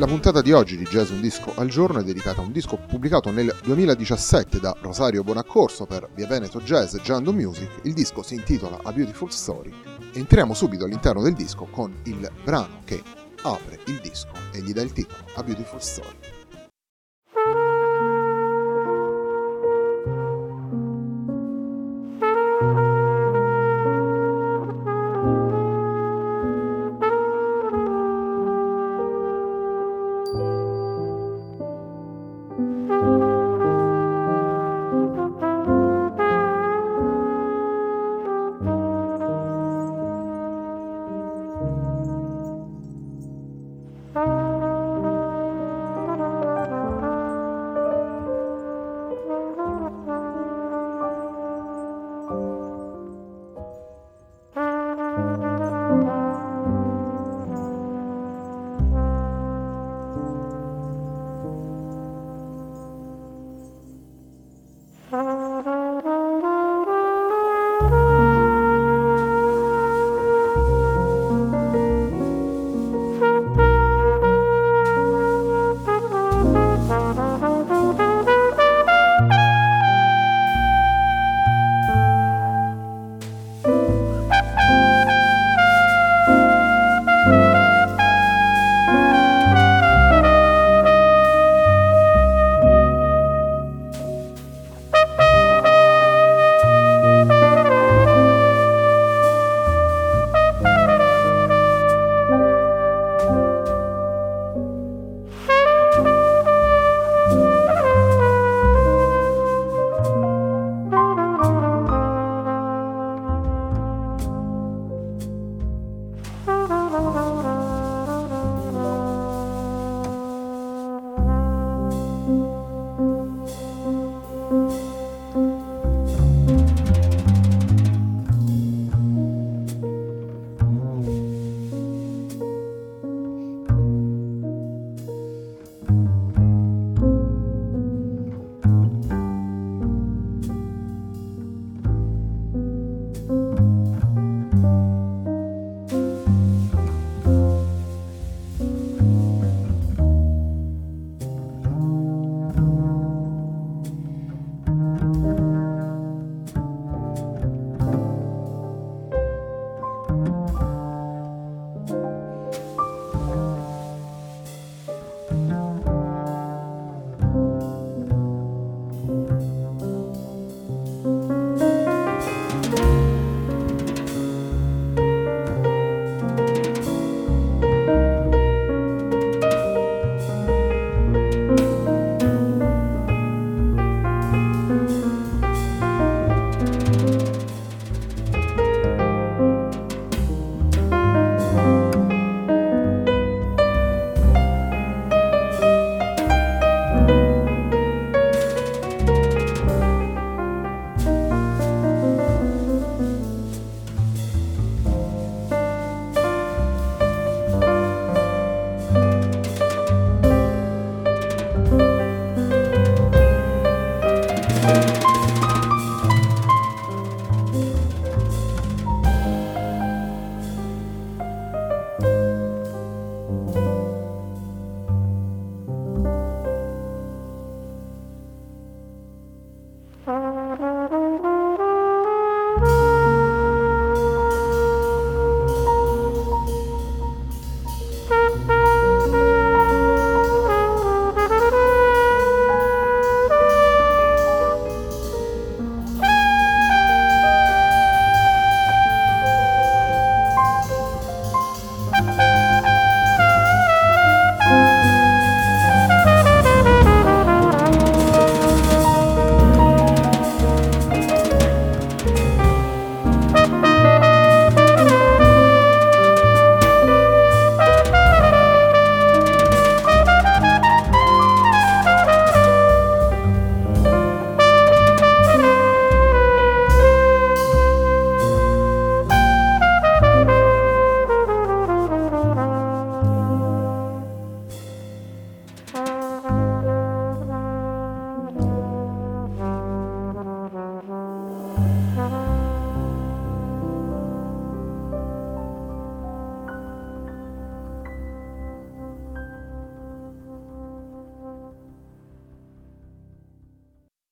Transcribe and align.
La 0.00 0.06
puntata 0.06 0.40
di 0.40 0.50
oggi 0.52 0.78
di 0.78 0.84
Jazz 0.84 1.10
Un 1.10 1.20
Disco 1.20 1.52
al 1.56 1.68
Giorno 1.68 2.00
è 2.00 2.02
dedicata 2.02 2.40
a 2.40 2.44
un 2.44 2.52
disco 2.52 2.78
pubblicato 2.78 3.30
nel 3.30 3.54
2017 3.62 4.58
da 4.58 4.74
Rosario 4.80 5.22
Bonaccorso 5.22 5.84
per 5.84 6.08
Via 6.14 6.26
Veneto 6.26 6.58
Jazz 6.62 6.96
Giando 7.02 7.34
Music. 7.34 7.80
Il 7.82 7.92
disco 7.92 8.22
si 8.22 8.32
intitola 8.32 8.78
A 8.82 8.92
Beautiful 8.92 9.30
Story. 9.30 9.70
Entriamo 10.14 10.54
subito 10.54 10.86
all'interno 10.86 11.20
del 11.20 11.34
disco 11.34 11.66
con 11.66 11.94
il 12.04 12.32
brano 12.42 12.80
che 12.86 13.02
apre 13.42 13.78
il 13.88 14.00
disco 14.00 14.32
e 14.54 14.62
gli 14.62 14.72
dà 14.72 14.80
il 14.80 14.92
titolo 14.94 15.22
A 15.34 15.42
Beautiful 15.42 15.82
Story. 15.82 16.39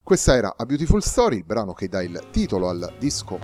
Questa 0.08 0.34
era 0.34 0.54
A 0.56 0.64
Beautiful 0.64 1.02
Story, 1.02 1.36
il 1.36 1.44
brano 1.44 1.74
che 1.74 1.86
dà 1.86 2.02
il 2.02 2.28
titolo 2.30 2.70
al 2.70 2.94
disco 2.98 3.38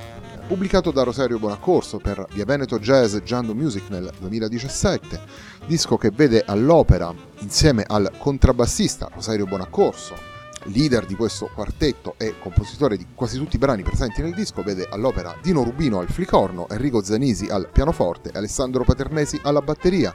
pubblicato 0.46 0.92
da 0.92 1.02
Rosario 1.02 1.38
Bonaccorso 1.38 1.98
per 1.98 2.26
Via 2.32 2.46
Veneto 2.46 2.78
Jazz 2.78 3.18
Giando 3.18 3.54
Music 3.54 3.90
nel 3.90 4.10
2017, 4.18 5.20
disco 5.66 5.98
che 5.98 6.08
vede 6.08 6.42
all'opera 6.42 7.14
insieme 7.40 7.84
al 7.86 8.10
contrabbassista 8.16 9.10
Rosario 9.12 9.44
Bonaccorso, 9.44 10.14
leader 10.62 11.04
di 11.04 11.14
questo 11.14 11.50
quartetto 11.52 12.14
e 12.16 12.38
compositore 12.40 12.96
di 12.96 13.08
quasi 13.14 13.36
tutti 13.36 13.56
i 13.56 13.58
brani 13.58 13.82
presenti 13.82 14.22
nel 14.22 14.32
disco, 14.32 14.62
vede 14.62 14.88
all'opera 14.90 15.36
Dino 15.42 15.64
Rubino 15.64 15.98
al 15.98 16.08
flicorno, 16.08 16.66
Enrico 16.70 17.02
Zanisi 17.02 17.44
al 17.48 17.68
pianoforte 17.70 18.30
e 18.30 18.38
Alessandro 18.38 18.84
Paternesi 18.84 19.38
alla 19.42 19.60
batteria, 19.60 20.14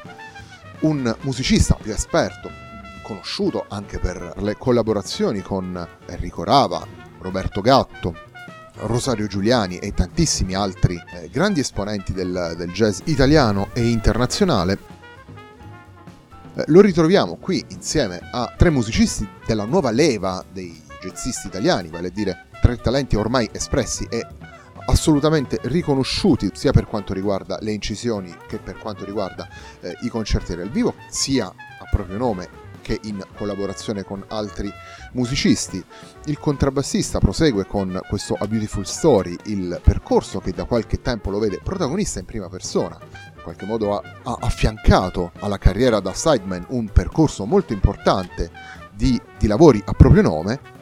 un 0.79 1.15
musicista 1.21 1.77
più 1.79 1.91
esperto, 1.91 2.68
conosciuto 3.09 3.65
anche 3.67 3.97
per 3.97 4.33
le 4.37 4.55
collaborazioni 4.55 5.41
con 5.41 5.87
Enrico 6.05 6.43
Rava, 6.43 6.85
Roberto 7.21 7.59
Gatto, 7.59 8.15
Rosario 8.81 9.25
Giuliani 9.25 9.79
e 9.79 9.95
tantissimi 9.95 10.53
altri 10.53 10.93
eh, 10.95 11.27
grandi 11.29 11.59
esponenti 11.59 12.13
del, 12.13 12.53
del, 12.55 12.71
jazz 12.71 12.99
italiano 13.05 13.69
e 13.73 13.89
internazionale, 13.89 14.77
eh, 16.53 16.63
lo 16.67 16.81
ritroviamo 16.81 17.37
qui 17.37 17.65
insieme 17.69 18.19
a 18.31 18.53
tre 18.55 18.69
musicisti 18.69 19.27
della 19.43 19.65
nuova 19.65 19.89
leva 19.89 20.45
dei 20.51 20.79
jazzisti 21.01 21.47
italiani, 21.47 21.89
vale 21.89 22.09
a 22.09 22.11
dire 22.11 22.45
tre 22.61 22.77
talenti 22.77 23.15
ormai 23.15 23.49
espressi 23.51 24.05
e 24.07 24.23
assolutamente 24.85 25.57
riconosciuti 25.63 26.51
sia 26.53 26.71
per 26.71 26.85
quanto 26.85 27.13
riguarda 27.13 27.57
le 27.61 27.71
incisioni 27.71 28.35
che 28.47 28.59
per 28.59 28.77
quanto 28.77 29.03
riguarda 29.03 29.49
eh, 29.81 29.97
i 30.01 30.09
concerti 30.09 30.55
dal 30.55 30.69
vivo, 30.69 30.93
sia 31.09 31.47
a 31.47 31.87
proprio 31.89 32.17
nome 32.17 32.67
anche 32.89 32.99
in 33.07 33.23
collaborazione 33.35 34.03
con 34.03 34.23
altri 34.29 34.71
musicisti. 35.13 35.83
Il 36.25 36.39
contrabbassista 36.39 37.19
prosegue 37.19 37.65
con 37.65 37.99
questo 38.07 38.35
A 38.37 38.47
Beautiful 38.47 38.85
Story, 38.85 39.37
il 39.45 39.79
percorso 39.83 40.39
che 40.39 40.51
da 40.51 40.65
qualche 40.65 41.01
tempo 41.01 41.29
lo 41.29 41.39
vede 41.39 41.59
protagonista 41.63 42.19
in 42.19 42.25
prima 42.25 42.49
persona. 42.49 42.97
In 43.35 43.43
qualche 43.43 43.65
modo 43.65 43.95
ha, 43.95 44.01
ha 44.23 44.37
affiancato 44.41 45.31
alla 45.39 45.57
carriera 45.57 45.99
da 45.99 46.13
sideman 46.13 46.65
un 46.69 46.89
percorso 46.89 47.45
molto 47.45 47.73
importante 47.73 48.51
di, 48.91 49.19
di 49.37 49.47
lavori 49.47 49.81
a 49.85 49.93
proprio 49.93 50.21
nome 50.21 50.77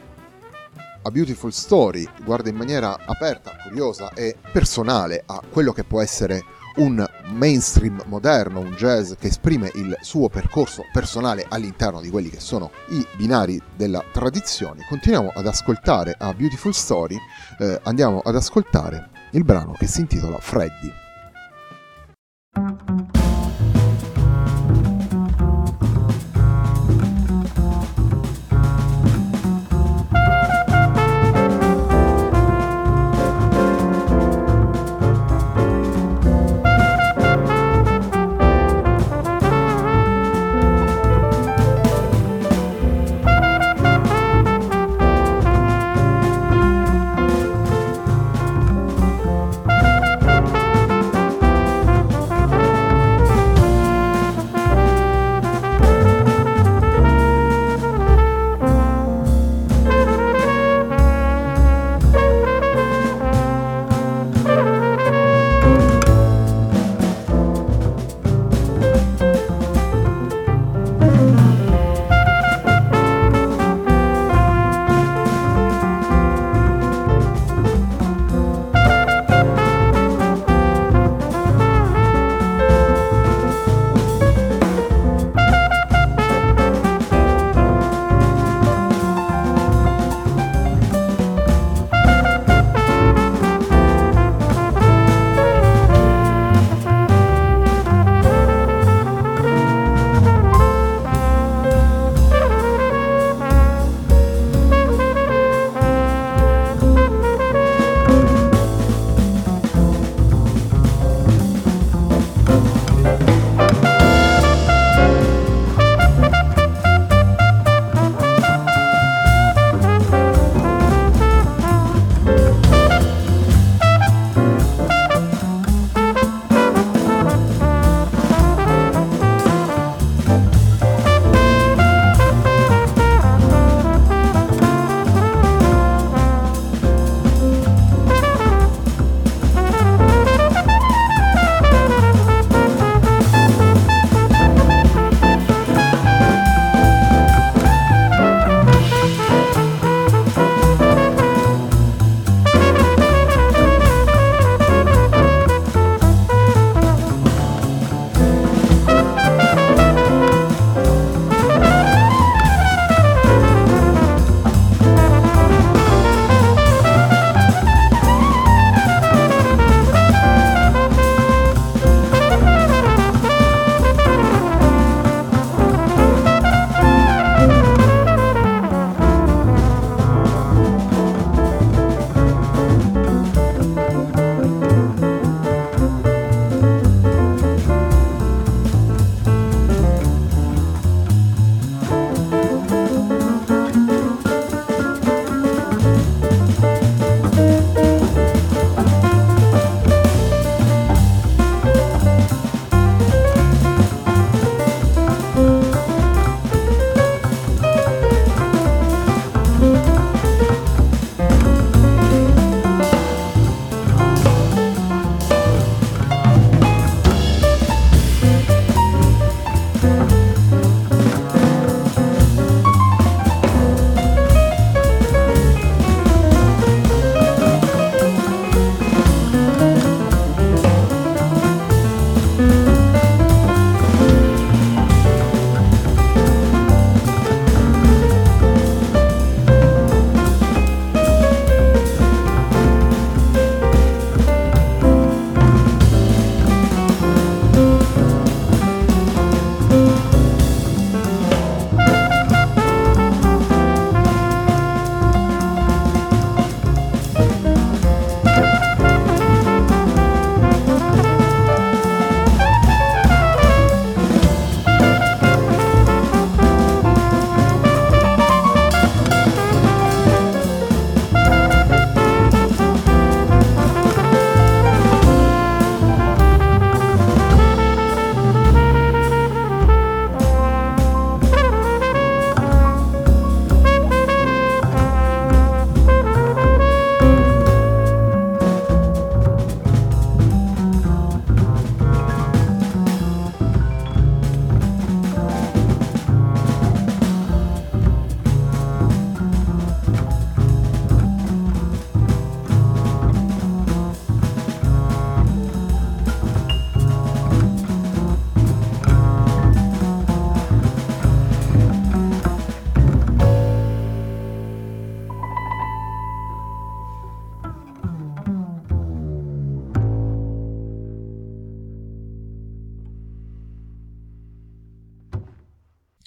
a 1.02 1.10
Beautiful 1.10 1.52
Story 1.52 2.06
guarda 2.24 2.50
in 2.50 2.56
maniera 2.56 2.98
aperta, 3.06 3.56
curiosa 3.62 4.12
e 4.12 4.36
personale 4.52 5.22
a 5.24 5.40
quello 5.48 5.72
che 5.72 5.84
può 5.84 6.02
essere 6.02 6.44
un 6.78 7.04
mainstream 7.32 8.02
moderno, 8.06 8.60
un 8.60 8.72
jazz 8.72 9.12
che 9.18 9.28
esprime 9.28 9.70
il 9.74 9.96
suo 10.00 10.28
percorso 10.28 10.84
personale 10.92 11.46
all'interno 11.48 12.00
di 12.00 12.10
quelli 12.10 12.30
che 12.30 12.40
sono 12.40 12.70
i 12.88 13.06
binari 13.16 13.60
della 13.76 14.04
tradizione. 14.12 14.84
Continuiamo 14.88 15.30
ad 15.34 15.46
ascoltare 15.46 16.14
a 16.18 16.32
Beautiful 16.32 16.74
Story, 16.74 17.16
eh, 17.58 17.80
andiamo 17.84 18.20
ad 18.20 18.36
ascoltare 18.36 19.10
il 19.32 19.44
brano 19.44 19.72
che 19.72 19.86
si 19.86 20.00
intitola 20.00 20.38
Freddy. 20.38 21.07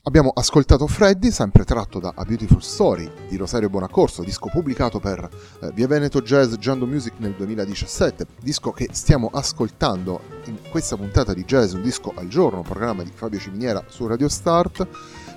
Abbiamo 0.04 0.32
ascoltato 0.34 0.88
Freddy, 0.88 1.30
sempre 1.30 1.64
tratto 1.64 2.00
da 2.00 2.14
A 2.16 2.26
Beautiful 2.26 2.64
Story 2.64 3.08
di 3.30 3.38
Rosario 3.38 3.70
Bonaccorso, 3.70 4.24
disco 4.24 4.50
pubblicato 4.50 5.00
per 5.00 5.30
eh, 5.62 5.72
Via 5.74 5.86
Veneto 5.86 6.24
Jazz 6.24 6.56
Giando 6.56 6.88
Music 6.88 7.14
nel 7.18 7.34
2017, 7.34 8.26
disco 8.42 8.72
che 8.72 8.90
stiamo 8.94 9.30
ascoltando 9.32 10.22
in 10.46 10.58
questa 10.72 10.98
puntata 10.98 11.36
di 11.36 11.46
Jazz 11.46 11.74
Un 11.74 11.84
disco 11.84 12.14
al 12.16 12.28
giorno, 12.30 12.64
programma 12.64 13.04
di 13.04 13.12
Fabio 13.14 13.38
Ciminiera 13.38 13.84
su 13.90 14.08
Radio 14.08 14.28
Start, 14.28 14.88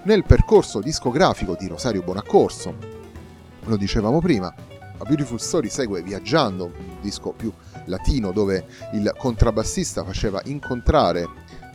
nel 0.04 0.25
percorso 0.25 0.80
discografico 0.80 1.56
di 1.61 1.68
Rosario 1.68 2.00
Bonaccorso. 2.00 2.75
Lo 3.64 3.76
dicevamo 3.76 4.18
prima, 4.21 4.47
A 4.47 5.04
Beautiful 5.04 5.40
Story 5.40 5.68
segue 5.68 6.00
Viaggiando, 6.00 6.64
un 6.64 6.97
disco 7.02 7.33
più 7.33 7.52
latino 7.85 8.33
dove 8.33 8.64
il 8.94 9.12
contrabbassista 9.14 10.04
faceva 10.04 10.40
incontrare 10.44 11.28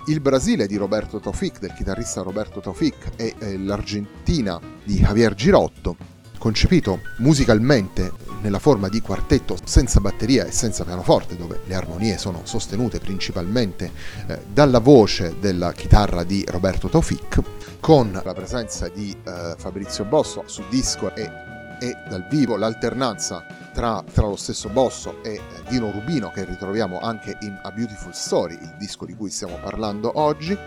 il 0.10 0.22
Brasile 0.22 0.66
di 0.66 0.76
Roberto 0.76 1.20
Taufik, 1.20 1.60
del 1.60 1.74
chitarrista 1.74 2.22
Roberto 2.22 2.60
Taufik, 2.60 3.12
e 3.16 3.36
eh, 3.38 3.58
l'Argentina 3.60 4.60
di 4.84 4.96
Javier 4.96 5.36
Girotto, 5.36 5.96
concepito 6.40 7.02
musicalmente 7.20 8.12
nella 8.42 8.58
forma 8.58 8.90
di 8.90 9.02
quartetto 9.02 9.56
senza 9.64 10.00
batteria 10.00 10.46
e 10.46 10.52
senza 10.52 10.84
pianoforte, 10.84 11.38
dove 11.38 11.60
le 11.66 11.76
armonie 11.76 12.18
sono 12.18 12.42
sostenute 12.44 13.00
principalmente 13.00 13.92
eh, 14.28 14.40
dalla 14.52 14.80
voce 14.80 15.36
della 15.40 15.74
chitarra 15.74 16.24
di 16.24 16.44
Roberto 16.48 16.88
Taufik, 16.88 17.42
con 17.80 18.20
la 18.24 18.34
presenza 18.34 18.88
di 18.88 19.16
eh, 19.24 19.54
Fabrizio 19.58 20.06
Bosso 20.06 20.44
su 20.48 20.64
disco 20.70 21.14
e, 21.16 21.30
e 21.80 21.98
dal 22.08 22.26
vivo 22.28 22.58
l'alternanza 22.58 23.44
tra, 23.74 24.04
tra, 24.12 24.28
lo 24.28 24.36
stesso 24.36 24.70
Bosso 24.70 25.24
e 25.24 25.42
Dino 25.68 25.92
Rubino 25.92 26.32
che 26.32 26.44
ritroviamo 26.44 27.00
anche 27.00 27.38
in 27.42 27.58
A 27.62 27.72
Beautiful 27.72 28.14
Story, 28.14 28.58
il 28.62 28.76
disco 28.78 29.06
di 29.06 29.16
cui 29.16 29.30
stiamo 29.30 29.58
parlando 29.62 30.12
oggi. 30.20 30.58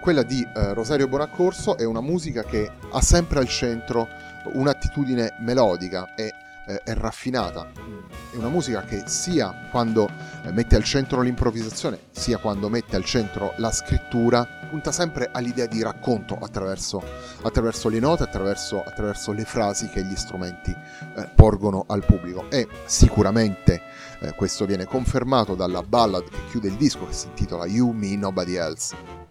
Quella 0.00 0.22
di 0.22 0.42
eh, 0.42 0.72
Rosario 0.72 1.08
Bonaccorso 1.08 1.76
è 1.76 1.84
una 1.84 2.00
musica 2.00 2.44
che 2.44 2.70
ha 2.90 3.00
sempre 3.00 3.40
al 3.40 3.48
centro 3.48 4.08
un'attitudine 4.52 5.34
melodica 5.40 6.14
e 6.14 6.32
eh, 6.66 6.82
è 6.82 6.94
raffinata. 6.94 7.70
È 8.32 8.36
una 8.36 8.48
musica 8.48 8.82
che 8.82 9.04
sia 9.06 9.68
quando 9.70 10.08
eh, 10.44 10.52
mette 10.52 10.76
al 10.76 10.84
centro 10.84 11.22
l'improvvisazione, 11.22 11.98
sia 12.10 12.38
quando 12.38 12.68
mette 12.68 12.96
al 12.96 13.04
centro 13.04 13.54
la 13.56 13.70
scrittura, 13.72 14.46
punta 14.68 14.92
sempre 14.92 15.30
all'idea 15.32 15.66
di 15.66 15.82
racconto 15.82 16.36
attraverso, 16.40 17.02
attraverso 17.42 17.88
le 17.88 18.00
note, 18.00 18.24
attraverso, 18.24 18.82
attraverso, 18.82 19.32
le 19.32 19.44
frasi 19.44 19.88
che 19.88 20.02
gli 20.02 20.16
strumenti 20.16 20.70
eh, 20.70 21.30
porgono 21.34 21.84
al 21.88 22.04
pubblico. 22.04 22.50
E 22.50 22.66
sicuramente 22.84 23.82
eh, 24.20 24.34
questo 24.34 24.66
viene 24.66 24.84
confermato 24.84 25.54
dalla 25.54 25.82
ballad 25.82 26.28
che 26.28 26.38
chiude 26.50 26.68
il 26.68 26.76
disco 26.76 27.06
che 27.06 27.12
si 27.12 27.26
intitola 27.28 27.66
You, 27.66 27.92
Me, 27.92 28.16
Nobody 28.16 28.56
Else. 28.56 29.25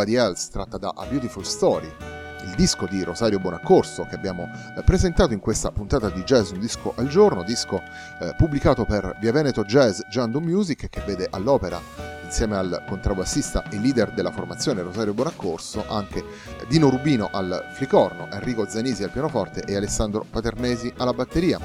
Nobody 0.00 0.16
Else 0.16 0.48
tratta 0.50 0.78
da 0.78 0.94
A 0.96 1.04
Beautiful 1.04 1.44
Story, 1.44 1.92
il 2.44 2.54
disco 2.54 2.86
di 2.86 3.04
Rosario 3.04 3.38
Bonaccorso 3.38 4.06
che 4.08 4.14
abbiamo 4.14 4.48
eh, 4.74 4.82
presentato 4.82 5.34
in 5.34 5.40
questa 5.40 5.70
puntata 5.72 6.08
di 6.08 6.22
Jazz 6.22 6.52
Un 6.52 6.58
Disco 6.58 6.94
al 6.96 7.06
Giorno, 7.06 7.42
disco 7.42 7.82
eh, 8.18 8.32
pubblicato 8.34 8.86
per 8.86 9.18
Via 9.20 9.30
Veneto 9.30 9.62
Jazz 9.62 10.00
Giando 10.08 10.40
Music 10.40 10.88
che 10.88 11.02
vede 11.04 11.28
all'opera 11.30 11.78
insieme 12.24 12.56
al 12.56 12.84
contrabbassista 12.86 13.68
e 13.68 13.78
leader 13.78 14.12
della 14.12 14.30
formazione 14.30 14.80
Rosario 14.80 15.12
Bonaccorso 15.12 15.84
anche 15.86 16.24
Dino 16.66 16.88
Rubino 16.88 17.28
al 17.30 17.68
flicorno, 17.72 18.26
Enrico 18.30 18.66
Zanisi 18.66 19.02
al 19.02 19.10
pianoforte 19.10 19.64
e 19.66 19.76
Alessandro 19.76 20.24
Paternesi 20.30 20.90
alla 20.96 21.12
batteria. 21.12 21.58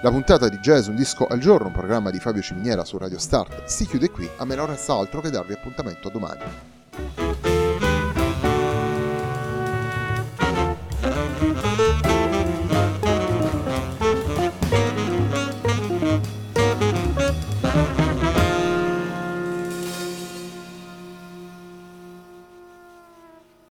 La 0.00 0.10
puntata 0.10 0.48
di 0.48 0.56
Jazz 0.60 0.86
Un 0.86 0.94
Disco 0.94 1.26
al 1.26 1.40
Giorno, 1.40 1.66
un 1.66 1.74
programma 1.74 2.10
di 2.10 2.20
Fabio 2.20 2.40
Ciminiera 2.40 2.86
su 2.86 2.96
Radio 2.96 3.18
Start, 3.18 3.64
si 3.64 3.84
chiude 3.84 4.10
qui, 4.10 4.26
a 4.38 4.46
me 4.46 4.54
non 4.54 4.64
resta 4.64 4.94
altro 4.94 5.20
che 5.20 5.28
darvi 5.28 5.52
appuntamento 5.52 6.08
domani. 6.08 7.51